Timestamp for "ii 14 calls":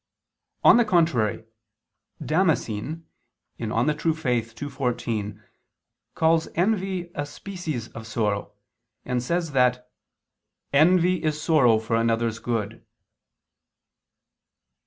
4.63-6.47